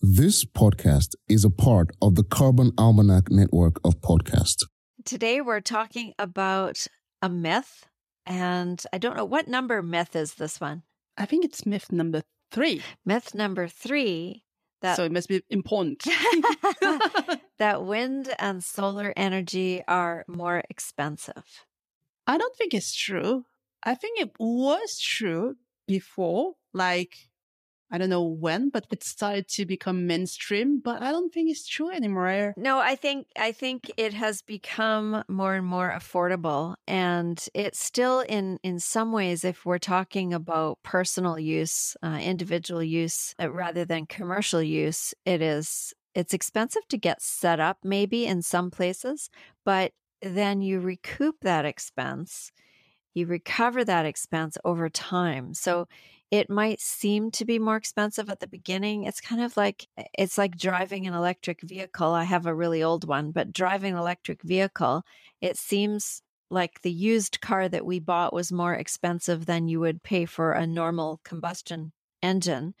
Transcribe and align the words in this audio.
This 0.00 0.44
podcast 0.44 1.14
is 1.28 1.44
a 1.44 1.50
part 1.50 1.90
of 2.02 2.14
the 2.14 2.24
Carbon 2.24 2.72
Almanac 2.76 3.30
network 3.30 3.80
of 3.84 4.00
podcasts. 4.00 4.64
Today 5.04 5.40
we're 5.40 5.60
talking 5.60 6.12
about 6.18 6.86
a 7.22 7.28
myth, 7.28 7.86
and 8.26 8.82
I 8.92 8.98
don't 8.98 9.16
know 9.16 9.24
what 9.24 9.48
number 9.48 9.82
myth 9.82 10.14
is 10.14 10.34
this 10.34 10.60
one. 10.60 10.82
I 11.16 11.26
think 11.26 11.44
it's 11.44 11.64
myth 11.64 11.90
number 11.90 12.22
three. 12.50 12.82
Myth 13.06 13.34
number 13.34 13.68
three 13.68 14.44
that 14.82 14.96
So 14.96 15.04
it 15.04 15.12
must 15.12 15.28
be 15.28 15.42
important. 15.48 16.02
that 17.58 17.84
wind 17.84 18.34
and 18.38 18.62
solar 18.62 19.14
energy 19.16 19.82
are 19.88 20.24
more 20.28 20.62
expensive. 20.68 21.64
I 22.26 22.36
don't 22.36 22.54
think 22.56 22.74
it's 22.74 22.94
true. 22.94 23.46
I 23.82 23.94
think 23.94 24.20
it 24.20 24.32
was 24.38 24.98
true 24.98 25.56
before, 25.86 26.54
like, 26.74 27.16
I 27.94 27.98
don't 27.98 28.10
know 28.10 28.24
when, 28.24 28.70
but 28.70 28.86
it 28.90 29.04
started 29.04 29.46
to 29.50 29.64
become 29.64 30.08
mainstream, 30.08 30.80
but 30.80 31.00
I 31.00 31.12
don't 31.12 31.32
think 31.32 31.48
it's 31.48 31.64
true 31.64 31.92
anymore. 31.92 32.52
No, 32.56 32.80
I 32.80 32.96
think 32.96 33.28
I 33.38 33.52
think 33.52 33.88
it 33.96 34.12
has 34.14 34.42
become 34.42 35.22
more 35.28 35.54
and 35.54 35.64
more 35.64 35.94
affordable 35.96 36.74
and 36.88 37.38
it's 37.54 37.78
still 37.78 38.18
in 38.18 38.58
in 38.64 38.80
some 38.80 39.12
ways 39.12 39.44
if 39.44 39.64
we're 39.64 39.78
talking 39.78 40.34
about 40.34 40.82
personal 40.82 41.38
use, 41.38 41.96
uh, 42.02 42.18
individual 42.20 42.82
use 42.82 43.32
uh, 43.40 43.48
rather 43.48 43.84
than 43.84 44.06
commercial 44.06 44.60
use, 44.60 45.14
it 45.24 45.40
is 45.40 45.94
it's 46.16 46.34
expensive 46.34 46.82
to 46.88 46.98
get 46.98 47.22
set 47.22 47.60
up 47.60 47.78
maybe 47.84 48.26
in 48.26 48.42
some 48.42 48.72
places, 48.72 49.30
but 49.64 49.92
then 50.20 50.62
you 50.62 50.80
recoup 50.80 51.36
that 51.42 51.64
expense. 51.64 52.50
You 53.14 53.26
recover 53.26 53.84
that 53.84 54.06
expense 54.06 54.58
over 54.64 54.88
time. 54.88 55.54
So 55.54 55.88
it 56.30 56.50
might 56.50 56.80
seem 56.80 57.30
to 57.32 57.44
be 57.44 57.58
more 57.58 57.76
expensive 57.76 58.28
at 58.28 58.40
the 58.40 58.48
beginning. 58.48 59.04
It's 59.04 59.20
kind 59.20 59.40
of 59.40 59.56
like 59.56 59.86
it's 60.18 60.36
like 60.36 60.56
driving 60.56 61.06
an 61.06 61.14
electric 61.14 61.60
vehicle. 61.62 62.12
I 62.12 62.24
have 62.24 62.46
a 62.46 62.54
really 62.54 62.82
old 62.82 63.06
one, 63.06 63.30
but 63.30 63.52
driving 63.52 63.92
an 63.92 64.00
electric 64.00 64.42
vehicle, 64.42 65.04
it 65.40 65.56
seems 65.56 66.22
like 66.50 66.82
the 66.82 66.90
used 66.92 67.40
car 67.40 67.68
that 67.68 67.86
we 67.86 68.00
bought 68.00 68.32
was 68.32 68.52
more 68.52 68.74
expensive 68.74 69.46
than 69.46 69.68
you 69.68 69.80
would 69.80 70.02
pay 70.02 70.24
for 70.24 70.52
a 70.52 70.66
normal 70.66 71.20
combustion 71.24 71.92
engine. 72.22 72.74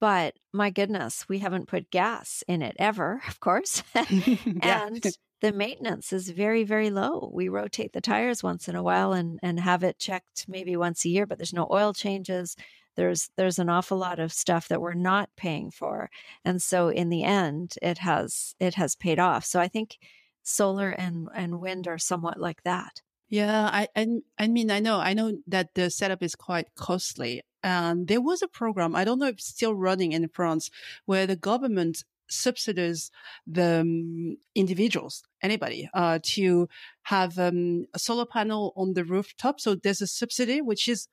But 0.00 0.34
my 0.52 0.70
goodness, 0.70 1.28
we 1.28 1.38
haven't 1.38 1.68
put 1.68 1.90
gas 1.90 2.42
in 2.48 2.62
it 2.62 2.76
ever, 2.78 3.22
of 3.28 3.40
course. 3.40 3.82
And 4.62 5.04
the 5.40 5.52
maintenance 5.52 6.12
is 6.12 6.30
very, 6.30 6.64
very 6.64 6.90
low. 6.90 7.30
We 7.32 7.48
rotate 7.48 7.92
the 7.92 8.00
tires 8.00 8.42
once 8.42 8.68
in 8.68 8.74
a 8.74 8.82
while 8.82 9.12
and, 9.12 9.38
and 9.42 9.60
have 9.60 9.82
it 9.82 9.98
checked 9.98 10.46
maybe 10.48 10.76
once 10.76 11.04
a 11.04 11.08
year, 11.08 11.26
but 11.26 11.38
there's 11.38 11.52
no 11.52 11.68
oil 11.70 11.92
changes. 11.92 12.56
There's 12.96 13.28
there's 13.36 13.58
an 13.58 13.68
awful 13.68 13.98
lot 13.98 14.18
of 14.18 14.32
stuff 14.32 14.68
that 14.68 14.80
we're 14.80 14.94
not 14.94 15.28
paying 15.36 15.70
for. 15.70 16.10
And 16.44 16.62
so 16.62 16.88
in 16.88 17.10
the 17.10 17.24
end, 17.24 17.74
it 17.82 17.98
has 17.98 18.54
it 18.58 18.74
has 18.74 18.96
paid 18.96 19.18
off. 19.18 19.44
So 19.44 19.60
I 19.60 19.68
think 19.68 19.98
solar 20.42 20.90
and, 20.90 21.28
and 21.34 21.60
wind 21.60 21.86
are 21.86 21.98
somewhat 21.98 22.40
like 22.40 22.62
that. 22.62 23.02
Yeah, 23.28 23.68
I, 23.70 23.88
I 23.94 24.06
I 24.38 24.48
mean 24.48 24.70
I 24.70 24.80
know 24.80 24.98
I 24.98 25.12
know 25.12 25.38
that 25.46 25.74
the 25.74 25.90
setup 25.90 26.22
is 26.22 26.34
quite 26.34 26.74
costly. 26.74 27.42
And 27.62 28.06
there 28.06 28.20
was 28.20 28.42
a 28.42 28.48
program, 28.48 28.94
I 28.94 29.04
don't 29.04 29.18
know 29.18 29.26
if 29.26 29.34
it's 29.34 29.48
still 29.48 29.74
running 29.74 30.12
in 30.12 30.28
France, 30.28 30.70
where 31.04 31.26
the 31.26 31.34
government 31.34 32.04
subsidies 32.28 33.10
the 33.46 33.80
um, 33.80 34.36
individuals, 34.54 35.22
anybody, 35.42 35.88
uh, 35.94 36.18
to 36.22 36.68
have 37.04 37.38
um, 37.38 37.86
a 37.94 37.98
solar 37.98 38.26
panel 38.26 38.72
on 38.76 38.94
the 38.94 39.04
rooftop. 39.04 39.60
So 39.60 39.74
there's 39.74 40.02
a 40.02 40.06
subsidy, 40.06 40.60
which 40.60 40.88
is, 40.88 41.08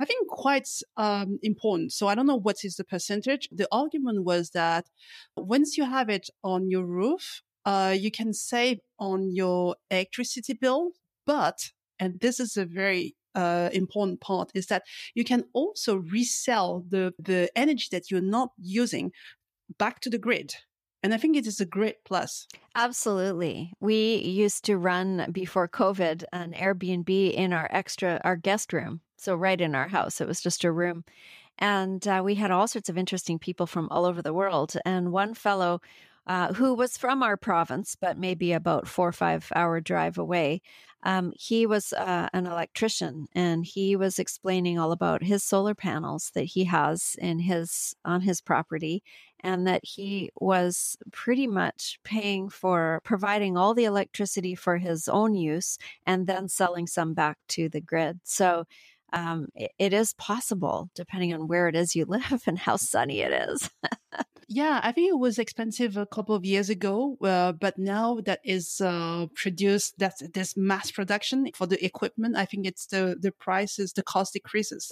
I 0.00 0.04
think, 0.04 0.28
quite 0.28 0.68
um, 0.96 1.38
important. 1.42 1.92
So 1.92 2.08
I 2.08 2.14
don't 2.14 2.26
know 2.26 2.38
what 2.38 2.64
is 2.64 2.76
the 2.76 2.84
percentage. 2.84 3.48
The 3.50 3.68
argument 3.72 4.24
was 4.24 4.50
that 4.50 4.86
once 5.36 5.76
you 5.76 5.84
have 5.84 6.08
it 6.08 6.28
on 6.42 6.70
your 6.70 6.84
roof, 6.84 7.42
uh, 7.64 7.94
you 7.98 8.10
can 8.10 8.32
save 8.32 8.78
on 8.98 9.34
your 9.34 9.76
electricity 9.90 10.54
bill, 10.54 10.92
but 11.26 11.70
and 12.00 12.20
this 12.20 12.38
is 12.40 12.56
a 12.56 12.64
very 12.64 13.16
uh, 13.34 13.68
important 13.72 14.20
part 14.20 14.50
is 14.54 14.66
that 14.66 14.82
you 15.14 15.24
can 15.24 15.44
also 15.52 15.96
resell 15.96 16.84
the 16.88 17.12
the 17.18 17.50
energy 17.54 17.86
that 17.92 18.10
you're 18.10 18.20
not 18.20 18.50
using 18.58 19.12
back 19.76 20.00
to 20.00 20.10
the 20.10 20.18
grid. 20.18 20.54
And 21.02 21.14
I 21.14 21.16
think 21.16 21.36
it 21.36 21.46
is 21.46 21.60
a 21.60 21.66
great 21.66 22.04
plus. 22.04 22.46
Absolutely. 22.74 23.72
We 23.80 24.16
used 24.16 24.64
to 24.64 24.76
run 24.76 25.28
before 25.30 25.68
COVID 25.68 26.24
an 26.32 26.52
Airbnb 26.52 27.32
in 27.32 27.52
our 27.52 27.68
extra 27.70 28.20
our 28.24 28.36
guest 28.36 28.72
room. 28.72 29.00
So 29.16 29.34
right 29.34 29.60
in 29.60 29.74
our 29.74 29.88
house. 29.88 30.20
It 30.20 30.28
was 30.28 30.40
just 30.40 30.64
a 30.64 30.72
room. 30.72 31.04
And 31.58 32.06
uh, 32.06 32.22
we 32.24 32.36
had 32.36 32.50
all 32.50 32.68
sorts 32.68 32.88
of 32.88 32.96
interesting 32.96 33.38
people 33.38 33.66
from 33.66 33.88
all 33.90 34.04
over 34.04 34.22
the 34.22 34.32
world. 34.32 34.76
And 34.84 35.12
one 35.12 35.34
fellow 35.34 35.80
uh, 36.28 36.52
who 36.52 36.74
was 36.74 36.98
from 36.98 37.22
our 37.22 37.36
province, 37.36 37.96
but 37.98 38.18
maybe 38.18 38.52
about 38.52 38.86
four 38.86 39.08
or 39.08 39.12
five 39.12 39.50
hour 39.54 39.80
drive 39.80 40.18
away. 40.18 40.60
Um, 41.04 41.32
he 41.36 41.64
was 41.64 41.92
uh, 41.92 42.28
an 42.32 42.46
electrician, 42.46 43.28
and 43.34 43.64
he 43.64 43.96
was 43.96 44.18
explaining 44.18 44.78
all 44.78 44.92
about 44.92 45.22
his 45.22 45.42
solar 45.44 45.74
panels 45.74 46.30
that 46.34 46.42
he 46.44 46.64
has 46.64 47.16
in 47.18 47.38
his 47.38 47.94
on 48.04 48.20
his 48.20 48.40
property, 48.40 49.02
and 49.40 49.66
that 49.66 49.80
he 49.84 50.30
was 50.40 50.96
pretty 51.12 51.46
much 51.46 51.98
paying 52.04 52.48
for 52.50 53.00
providing 53.04 53.56
all 53.56 53.74
the 53.74 53.84
electricity 53.84 54.54
for 54.54 54.76
his 54.78 55.08
own 55.08 55.34
use, 55.34 55.78
and 56.04 56.26
then 56.26 56.48
selling 56.48 56.86
some 56.86 57.14
back 57.14 57.38
to 57.48 57.68
the 57.68 57.80
grid. 57.80 58.20
So. 58.24 58.64
Um, 59.10 59.48
it, 59.54 59.72
it 59.78 59.92
is 59.94 60.12
possible 60.12 60.90
depending 60.94 61.32
on 61.32 61.48
where 61.48 61.66
it 61.66 61.74
is 61.74 61.96
you 61.96 62.04
live 62.08 62.42
and 62.46 62.58
how 62.58 62.76
sunny 62.76 63.20
it 63.22 63.32
is. 63.32 63.70
Yeah, 64.50 64.80
I 64.82 64.92
think 64.92 65.10
it 65.10 65.18
was 65.18 65.38
expensive 65.38 65.98
a 65.98 66.06
couple 66.06 66.34
of 66.34 66.42
years 66.44 66.70
ago, 66.70 67.18
uh, 67.22 67.52
but 67.52 67.76
now 67.76 68.20
that 68.24 68.40
is 68.42 68.80
uh, 68.80 69.26
produced, 69.34 69.98
that's 69.98 70.22
this 70.32 70.56
mass 70.56 70.90
production 70.90 71.50
for 71.54 71.66
the 71.66 71.84
equipment. 71.84 72.34
I 72.34 72.46
think 72.46 72.66
it's 72.66 72.86
the 72.86 73.14
the 73.20 73.30
prices, 73.30 73.92
the 73.92 74.02
cost 74.02 74.32
decreases. 74.32 74.90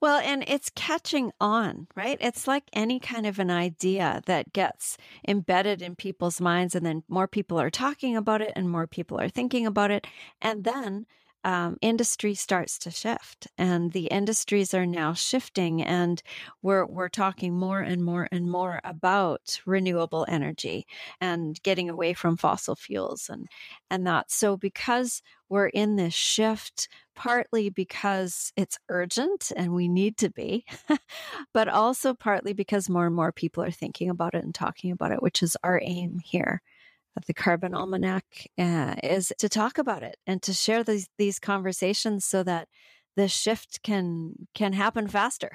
Well, 0.00 0.20
and 0.20 0.42
it's 0.46 0.70
catching 0.74 1.32
on, 1.38 1.86
right? 1.94 2.16
It's 2.20 2.46
like 2.46 2.64
any 2.72 2.98
kind 2.98 3.26
of 3.26 3.38
an 3.38 3.50
idea 3.50 4.22
that 4.26 4.52
gets 4.54 4.96
embedded 5.28 5.82
in 5.82 5.96
people's 5.96 6.40
minds, 6.40 6.74
and 6.74 6.84
then 6.84 7.02
more 7.06 7.28
people 7.28 7.60
are 7.60 7.70
talking 7.70 8.16
about 8.16 8.40
it, 8.40 8.52
and 8.56 8.70
more 8.70 8.86
people 8.86 9.20
are 9.20 9.28
thinking 9.28 9.66
about 9.66 9.90
it. 9.90 10.06
And 10.40 10.64
then 10.64 11.04
um, 11.44 11.76
industry 11.82 12.34
starts 12.34 12.78
to 12.80 12.90
shift, 12.90 13.48
and 13.58 13.92
the 13.92 14.06
industries 14.06 14.74
are 14.74 14.86
now 14.86 15.12
shifting, 15.12 15.82
and 15.82 16.22
we're 16.62 16.86
we're 16.86 17.08
talking 17.10 17.54
more 17.58 17.80
and 17.80 18.04
more 18.04 18.28
and 18.32 18.50
more 18.50 18.80
about 18.84 19.60
renewable 19.66 20.24
energy 20.28 20.86
and 21.20 21.62
getting 21.62 21.90
away 21.90 22.14
from 22.14 22.36
fossil 22.36 22.74
fuels 22.76 23.28
and 23.28 23.46
and 23.90 24.06
that. 24.06 24.30
So 24.30 24.56
because 24.56 25.22
we're 25.48 25.68
in 25.68 25.96
this 25.96 26.14
shift, 26.14 26.88
partly 27.14 27.68
because 27.70 28.52
it's 28.56 28.78
urgent 28.88 29.52
and 29.56 29.72
we 29.74 29.88
need 29.88 30.16
to 30.18 30.30
be, 30.30 30.64
but 31.54 31.68
also 31.68 32.14
partly 32.14 32.52
because 32.52 32.88
more 32.88 33.06
and 33.06 33.14
more 33.14 33.32
people 33.32 33.62
are 33.62 33.70
thinking 33.70 34.08
about 34.10 34.34
it 34.34 34.44
and 34.44 34.54
talking 34.54 34.90
about 34.90 35.12
it, 35.12 35.22
which 35.22 35.42
is 35.42 35.56
our 35.62 35.80
aim 35.84 36.18
here 36.18 36.62
at 37.16 37.26
the 37.26 37.34
Carbon 37.34 37.74
Almanac 37.74 38.24
uh, 38.58 38.94
is 39.02 39.32
to 39.38 39.48
talk 39.48 39.78
about 39.78 40.02
it 40.02 40.16
and 40.26 40.42
to 40.42 40.52
share 40.52 40.82
these 40.84 41.08
these 41.18 41.38
conversations 41.38 42.24
so 42.24 42.42
that 42.42 42.68
the 43.16 43.28
shift 43.28 43.82
can 43.82 44.48
can 44.54 44.72
happen 44.72 45.08
faster. 45.08 45.50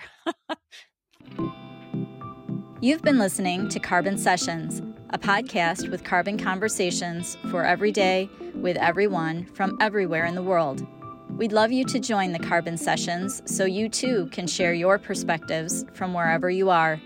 You've 2.81 3.01
been 3.01 3.19
listening 3.19 3.67
to 3.69 3.79
Carbon 3.79 4.17
Sessions, 4.17 4.81
a 5.09 5.19
podcast 5.19 5.91
with 5.91 6.05
carbon 6.05 6.37
conversations 6.37 7.37
for 7.51 7.65
every 7.65 7.91
day 7.91 8.29
with 8.55 8.77
everyone 8.77 9.45
from 9.47 9.77
everywhere 9.81 10.23
in 10.23 10.35
the 10.35 10.41
world. 10.41 10.87
We'd 11.31 11.51
love 11.51 11.73
you 11.73 11.83
to 11.85 11.99
join 11.99 12.31
the 12.31 12.39
Carbon 12.39 12.77
Sessions 12.77 13.41
so 13.45 13.65
you 13.65 13.89
too 13.89 14.27
can 14.31 14.47
share 14.47 14.73
your 14.73 14.97
perspectives 14.97 15.85
from 15.93 16.13
wherever 16.13 16.49
you 16.49 16.69
are. 16.69 17.01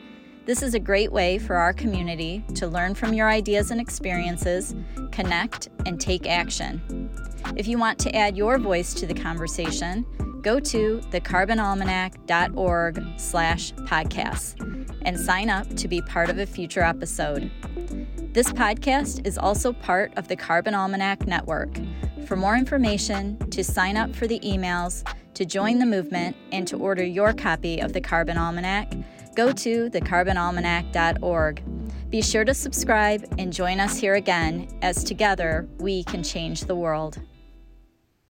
This 0.45 0.61
is 0.61 0.73
a 0.73 0.79
great 0.79 1.09
way 1.09 1.37
for 1.37 1.55
our 1.55 1.71
community 1.71 2.44
to 2.56 2.68
learn 2.68 2.95
from 2.95 3.13
your 3.13 3.29
ideas 3.29 3.71
and 3.71 3.79
experiences, 3.79 4.75
connect, 5.13 5.69
and 5.85 6.01
take 6.01 6.27
action. 6.27 7.09
If 7.56 7.65
you 7.65 7.77
want 7.77 7.97
to 8.00 8.13
add 8.13 8.35
your 8.35 8.57
voice 8.57 8.94
to 8.95 9.06
the 9.06 9.13
conversation, 9.13 10.06
go 10.41 10.59
to 10.59 11.00
thecarbonalmanac.org 11.12 13.03
slash 13.18 13.73
podcasts 13.73 15.00
and 15.03 15.18
sign 15.18 15.50
up 15.50 15.73
to 15.77 15.88
be 15.88 16.01
part 16.01 16.29
of 16.29 16.38
a 16.39 16.45
future 16.45 16.81
episode. 16.81 17.50
This 18.33 18.51
podcast 18.51 19.25
is 19.25 19.38
also 19.38 19.71
part 19.71 20.12
of 20.18 20.27
the 20.27 20.35
Carbon 20.35 20.75
Almanac 20.75 21.25
Network. 21.25 21.73
For 22.25 22.35
more 22.35 22.57
information, 22.57 23.38
to 23.51 23.63
sign 23.63 23.95
up 23.95 24.13
for 24.13 24.27
the 24.27 24.41
emails, 24.41 25.09
to 25.35 25.45
join 25.45 25.79
the 25.79 25.85
movement, 25.85 26.35
and 26.51 26.68
to 26.68 26.77
order 26.77 27.03
your 27.03 27.31
copy 27.31 27.79
of 27.79 27.94
the 27.94 28.01
Carbon 28.01 28.38
Almanac, 28.38 28.91
go 29.35 29.51
to 29.51 29.89
thecarbonalmanac.org. 29.89 32.09
Be 32.09 32.21
sure 32.21 32.45
to 32.45 32.53
subscribe 32.53 33.25
and 33.38 33.51
join 33.51 33.80
us 33.80 33.97
here 33.97 34.15
again 34.15 34.68
as 34.81 35.03
together 35.03 35.68
we 35.80 36.03
can 36.03 36.24
change 36.24 36.62
the 36.62 36.75
world. 36.75 37.19